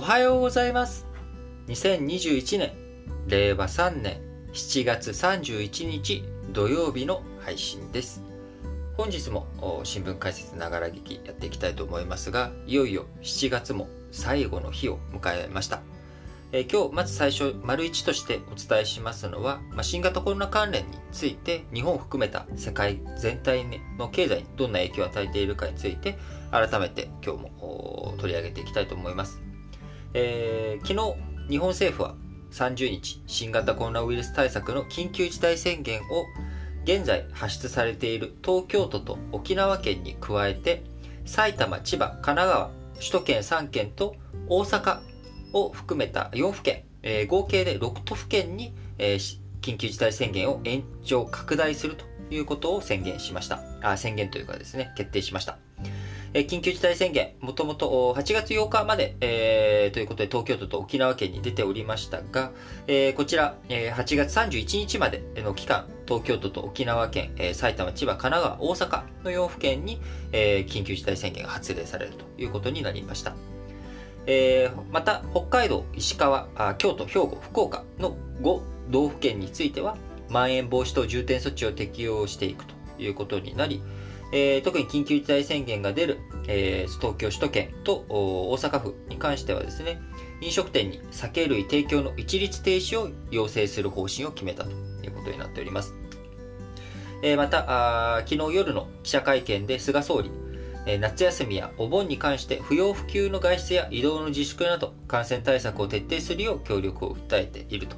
[0.00, 1.06] おはようございます。
[1.66, 2.72] 2021年
[3.26, 4.22] 令和3年
[4.54, 8.22] 7月31日土曜日の配信です。
[8.96, 9.46] 本日も
[9.84, 15.82] 新聞解説ながら聞きやっていきたいと思いますがいよいよ7月も最後の日を迎えました。
[16.52, 23.66] え今日まず最初丸1としてお伝えしますのは、まあ、新型コロナ関連について日本を含めた世界全体
[23.98, 26.16] の経済にどんな影響を与えているかについて
[26.50, 29.42] 改めて今日も取り上げていきたいと思います、
[30.14, 31.00] えー、昨
[31.48, 32.16] 日日本政府は
[32.52, 36.26] 30日新型コロナウイルス対策の緊急事態宣言を
[36.84, 40.82] 現在発出されている東京都と沖縄県に加えて
[41.26, 44.16] 埼玉、千葉、神奈川、首都圏3県と
[44.48, 45.00] 大阪
[45.52, 53.60] を含めた4府県、えー、合計で6都府県に、えー、緊急事態宣言を延長拡大するということを宣言しました。
[53.82, 55.58] あ宣言というかですね、決定しました。
[56.32, 62.52] え、緊急事態宣言、もともと8月8日まで、えー、ということで東京都と沖縄県に出ておりましたが、
[62.86, 73.34] えー、こちら、えー、8月31日までの期間、東京都と沖縄県、えー、埼玉、千葉、神奈川、大阪の4府県に、えー、緊急事態宣言が発令されるということになりました。
[74.26, 78.60] えー、また北海道、石川あ、京都、兵庫、福岡の5
[78.90, 79.96] 道府県については、
[80.28, 83.82] まん延防止等重点措置を適用していくということになり、
[84.32, 90.00] えー、特に緊急事態宣言が出る、えー、東京首都圏と大阪府に関してはですね、
[90.40, 95.94] 飲食店に酒類提供の一律停止を要請する方針を決めたということになっております。
[97.22, 100.30] えー、またあ、昨日夜の記者会見で菅総理
[100.86, 107.96] え、夏休みやお盆に関して不要不急の外出や移動の自粛など感染対策を徹底するよう協力を訴えていると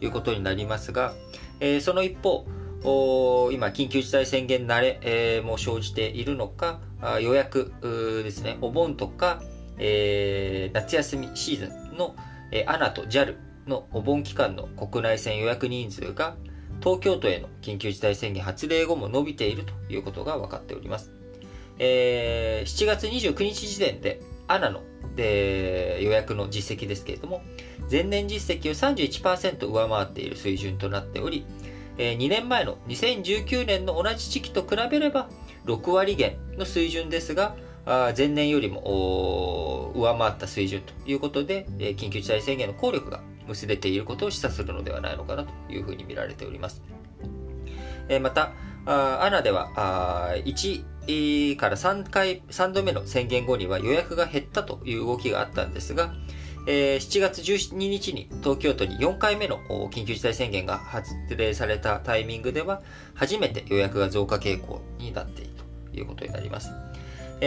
[0.00, 1.14] いうことになりますが、
[1.60, 2.46] えー、その一方、
[2.84, 6.80] 今、緊急事態宣言慣れ、えー、も生じているのか、
[7.20, 9.42] 予約ですね、お盆とか、
[9.78, 12.14] えー、夏休みシーズンの、
[12.52, 16.36] えー、ANA と JAL のお盆期間の国内線予約人数が
[16.80, 21.10] 東京都への緊急事態宣言発令後も伸びているということが分かっております。
[21.78, 24.82] えー、7月29日時点で、アナの
[25.16, 27.42] で予約の実績ですけれども、
[27.90, 31.46] 前年実績を31%上回っている水準となっており、
[31.98, 35.28] えー、2年前の2019年の同じ時期と比べれば
[35.66, 37.56] 6割減の水準ですが、
[37.86, 46.82] あ前年よりも上回った水準ということで、えー、緊急事態宣言の効力が薄れていることを示唆するのではないのかなというふうに見られております。
[48.08, 48.52] えー、また、
[48.86, 56.14] アナではあ1から3回、3度目の宣言後には予約が減ったという動きがあったんですが、
[56.66, 59.60] えー、7月12日に東京都に4回目の
[59.90, 62.82] 緊急事態宣言が発令されたタイミングでは、
[63.14, 65.50] 初めて予約が増加傾向になっている
[65.92, 66.70] ということになります。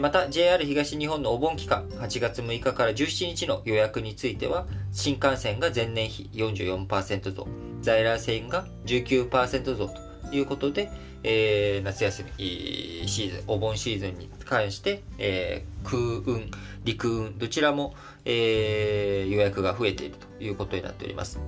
[0.00, 7.46] また JR 東日本のお盆期間8月6日から17日の予約については新幹線が前年比44%増
[7.82, 10.90] 在来線が19%増ということで、
[11.24, 16.50] えー、夏休みシーズン、お盆シーズンに関して、えー、空運、
[16.84, 17.94] 陸運、どちらも、
[18.26, 21.40] えー、予約が増えているということになっております。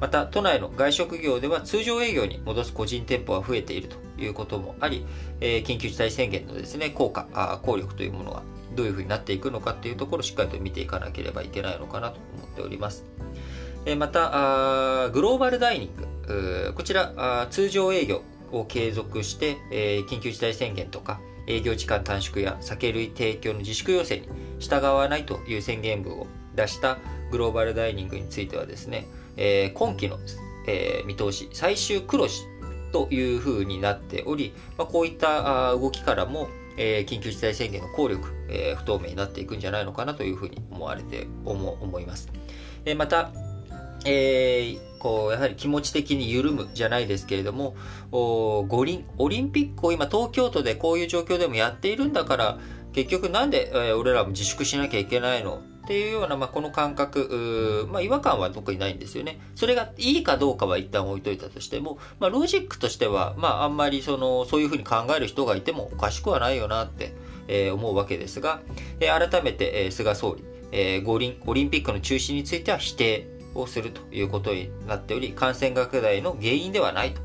[0.00, 5.06] また、都内の外食業では通常営業に戻す個人店舗が増えているということもあり、
[5.40, 8.42] え、緊急事態宣言のですね、効果、あ効力というものは
[8.74, 13.04] どういうふうになっていくのかというところをしっかりと見ていかなければいけないのかなと思っております。
[13.86, 15.90] え、また、グローバルダイニン
[16.26, 18.22] グ、こちら、通常営業
[18.52, 24.28] を継続して、えー、緊急事態宣言とか営業時間短縮や酒類提供の自粛要請に
[24.60, 26.98] 従わないという宣言文を出した
[27.30, 30.18] グローバルダイニングについてはですね、えー、今期の、
[30.66, 32.42] えー、見通し最終黒字
[32.92, 42.28] というふうになっており、まあ、こういった動きからも、えー、緊急事態宣言の効力、えー、不透明になっていくんじゃないのかなというふうに思われて思思います。
[42.84, 43.32] えー、また、
[44.04, 47.74] えー、こう、やはり気持ち的に緩むじゃないですけれども、
[48.12, 52.58] 五輪、オリンピックを今東京都でこういう状況でもやっているんだから、
[52.92, 59.40] 結局なんで、えー、俺らも自粛しなきゃいけないのっていうような、まあ、この感覚、まあ、違和感は特にないんですよね。
[59.56, 67.12] それがいいかどうかは一旦置いといたとしても、まあ、ロジックとしては、まあ、あんまりその、そういうふうに考える人がいてもおかしくはないよなって、
[67.48, 68.60] えー、思うわけですが、
[69.00, 77.20] えー、改めて、えー、菅総理、えー、五輪、オリンピックの中止については否定をするということになっており、感染拡大の原因ではないと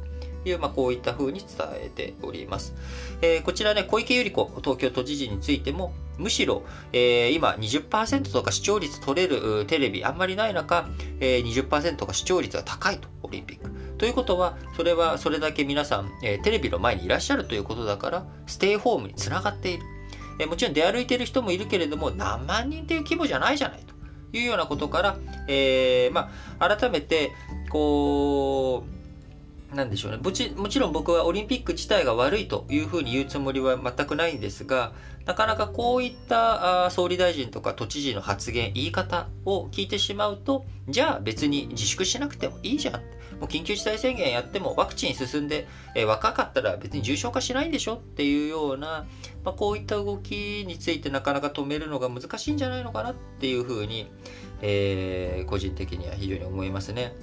[0.49, 2.73] いう、まあ、こういったふうに伝えております。
[3.21, 6.63] えー、こちらね、小池百合子東京都知事についても、むしろ、
[6.93, 10.89] えー、今20%とか視聴率取れるテレビあんまりない中、
[11.19, 13.69] えー、20%とか視聴率が高いと、オリンピック。
[13.97, 19.83] ということは、それはそれだけ皆さん、えー、テレビの前にいらっしゃるということだから、ステイホームにつながっている。
[20.39, 23.96] えー、もちろん出歩いている人もいるけれども、何万人という規模じゃないじゃないと。
[24.33, 26.29] いうようなことから、えー、ま
[26.59, 27.31] あ、改めて、
[27.69, 28.96] こう、
[29.73, 30.49] なんでしょうねもち。
[30.51, 34.93] もちろん僕はオリンピック自体が悪いというふうに言うつもりは全くないんですが、
[35.25, 43.17] なかなかこういったあ総理大臣とか都知事の発言、言い方を聞いてしまうと、じゃあ別に自粛しなくてもいいじゃん。
[43.39, 49.05] もう緊急事態宣言やってもワクチン進んで、えー、若かったら別に重症化しないんでしょっていうような、
[49.43, 54.09] まあ、こういった動きについてなかなか止めるのが難しいんじゃないのかなっていうふうに、
[54.61, 57.13] えー、個人的には非常に思いますね。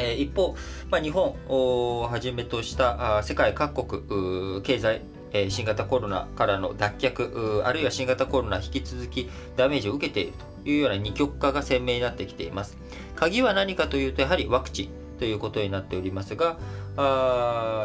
[0.00, 0.56] え一方、
[0.90, 5.02] まあ、日本をはじめとした世界各国経済
[5.48, 10.32] 新型コロナからの脱却あるいは新型コロナ引き続きダメージを受けている
[10.64, 12.76] というような二極化が鮮明になってきています。
[13.14, 16.58] 鍵は何かというとやはりワクチンということになっておりますが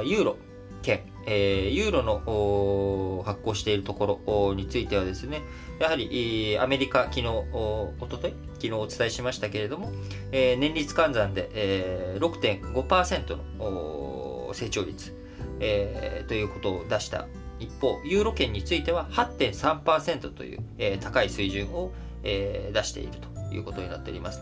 [0.06, 0.38] ユーロ
[0.82, 5.42] 圏、えー、ユーロの発行しているところについてはですね、
[5.80, 9.92] やはりアメリカ、昨日、おととい昨日お伝えしましたけれども、
[10.32, 15.14] えー、年率換算で、えー、6.5%の成長率、
[15.60, 17.28] えー、ということを出した
[17.60, 21.92] 一方、ユーロ圏については8.3%という、えー、高い水準を、
[22.24, 24.42] えー、出しているということになっております。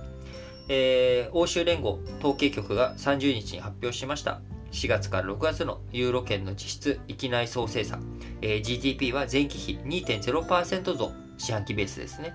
[0.70, 4.40] えー、欧州連合統計局が30日に発表しました
[4.74, 8.04] 4月から6月のユーロ圏の実質域内総生産、
[8.42, 12.34] えー、GDP は前期比2.0%増、四半期ベースですね。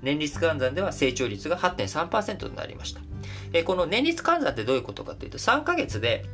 [0.00, 3.00] 年率換算では成長率が8.3%になりました。
[3.52, 6.24] えー、この年率換算ってどういうことかというと、3ヶ月で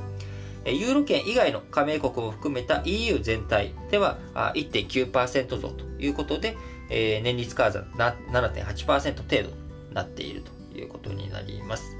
[0.66, 6.58] ユーロ圏以外の加盟国も含めた EU 全体では1.9%増ということで、
[6.90, 7.84] えー、年率換算
[8.32, 9.56] 7.8%程度
[9.94, 11.96] なっているということになります。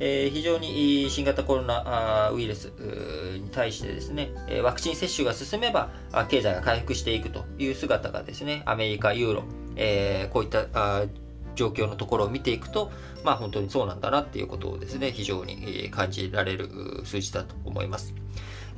[0.00, 2.66] えー、非常に新型コロナウイルス
[3.40, 4.30] に対してですね、
[4.62, 5.90] ワクチン接種が進めば
[6.28, 9.42] 経済が回復していくという姿がですね、アメリカ、ユーロ、
[9.76, 10.66] えー、こういった
[11.56, 12.92] 状況のところを見ていくと、
[13.24, 16.68] まあ本当にそうなんだなっていうことをですね、非常に感じられる
[17.04, 18.14] 数字だと思います。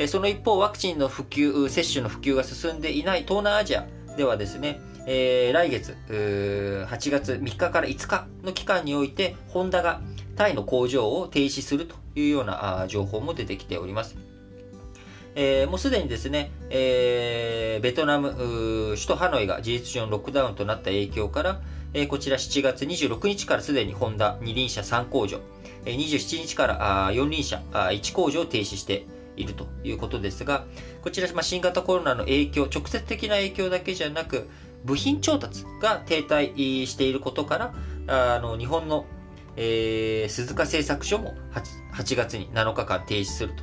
[0.08, 4.80] その一方、ワクチンの普及、接種の普及が進んでいない東南アジアではですね、
[5.12, 10.00] えー、来月、8月3日から5日の期間において、ホンダが
[10.36, 14.16] タイの工場を停止するというような情報も出てきております。
[15.34, 21.60] えー、もうすでにですね、えー、ベトナム、首都ハノイが事実上のロックダウンとなった影響から、
[21.92, 25.40] えー、こちら7月26日からすでにホンダ二輪車3工場、
[25.86, 30.66] えー、27日からあ4輪車あ1工場を停止しているということですが、
[31.02, 34.48] こちら、まあ、新型コロナの影響、直接的な影響だけじゃなく、
[34.84, 37.74] 部品調達が停滞していることから、
[38.06, 39.06] あの日本の、
[39.56, 43.62] えー、鈴鹿製作所も 8, 8月に7日間停止すると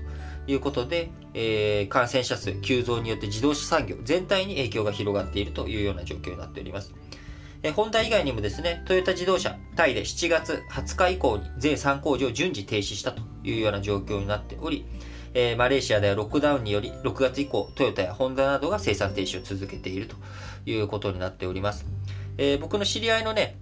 [0.51, 6.93] いうことで、えー、感染者数急増によって自動車産業全体に影響が広がっているというような状況になっております。
[7.63, 14.85] えー、ホンダ以外にもですね、トヨタ自動車、タイで7月20日以降に全3工場順次停止したというような状況になっており、
[15.33, 20.15] えー、マレーシアではロックダウンにより6月以降トヨタやホンダなどが生産停止を続けていると
[20.65, 21.85] いうことになっております。
[22.37, 23.57] えー、僕の知り合いのね、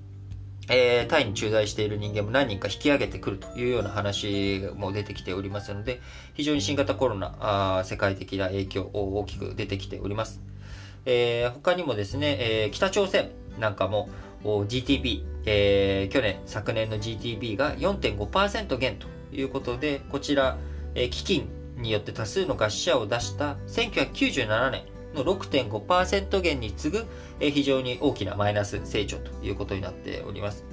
[0.69, 6.01] えー、タイに駐在している人間も何人か引き上げてくるというような話も出てきておりますので、
[6.33, 10.41] 非常に新型コロナ、あ世界的な影響を大きく出てきております。
[11.05, 13.29] えー、他にもですね、えー、北朝鮮
[13.59, 14.09] なんかも
[14.43, 20.57] GTP、えー、去年、昨年の GDP が4.5%減ということで、こちら、
[20.95, 27.05] え、基金によって多数の餓死者を出した1997年の6.5%減に次ぐ、
[27.39, 30.65] え、非常に大きなマイナス成長ということになっております。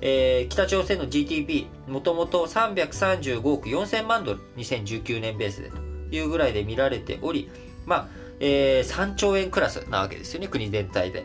[0.00, 5.76] えー、北朝鮮の GDP、もともと335億4000万ドル、2019年ベースでと
[6.10, 7.50] いうぐらいで見られており、
[7.84, 8.08] まあ、
[8.40, 11.24] えー、3兆円クラスなわけですよね、国全体で。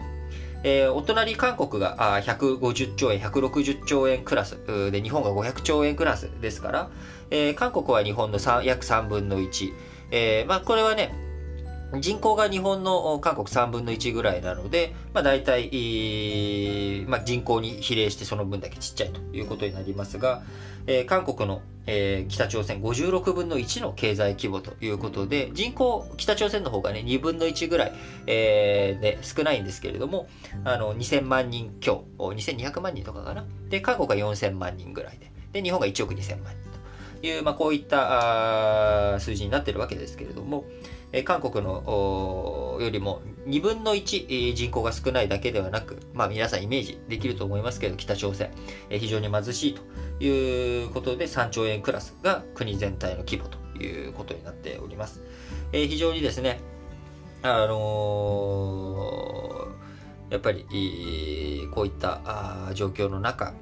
[0.63, 4.57] えー、お隣韓国があ150兆円、160兆円クラス
[4.91, 6.89] で、日本が500兆円クラスですから、
[7.29, 9.73] えー、韓国は日本の約3分の1。
[10.11, 11.11] えー、まあ、これはね、
[11.99, 20.41] 人口が日本の韓国3分の1ぐらいなので、まあ、大体、えー、まあ、人口に比例してその分だけちっちゃいということになりますが、
[20.87, 27.93] えー、韓国の、えー、北朝鮮56分の1の経済規模ということで、人口、北朝鮮の方がね、2分の1ぐらい、
[28.25, 30.27] えー、で少ないんですけれども、
[30.63, 33.45] あの、2000万人強、2200万人とかかな。
[33.69, 36.71] で、韓国が4000万人ぐらいで、で、日本が1億2000万人
[37.21, 40.65] という、まあ、こういったあ数字になっているわけですけれども、
[41.13, 48.51] え韓国のよりも2分の1人口が少ないだけではなく、まあ皆さんイメージできると思いますけど、北朝鮮
[48.89, 49.81] え、非常に貧しいと
[50.23, 55.21] いうことで3兆円クラスが国全体の規模ということになっております
[55.71, 55.87] え。
[55.87, 56.59] 非常にですね、
[57.43, 59.42] あの、
[60.29, 60.65] やっぱり、
[61.71, 63.53] こういった状況の中、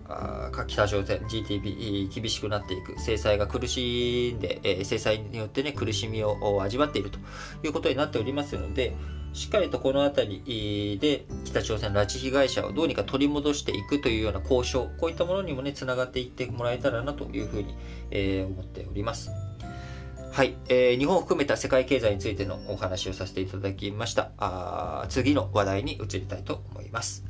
[0.67, 7.19] 北朝鮮 GTP 厳しくなっていく、制裁が苦しんで、制裁によってね、苦しみを味わっていると
[7.63, 8.95] いうことになっておりますので、
[9.33, 17.75] しっかりとこの辺りで北朝鮮拉致被害者をどうにか取り戻していくというような交渉、こういったものにもね、つながっていってもらえたらなというふうに、
[18.45, 19.31] 思っております。
[20.31, 24.31] はい、えー、日本を含めた世界経済についてのお話をさせていただきました。
[24.37, 27.25] あ次の話題に移りたいと思います。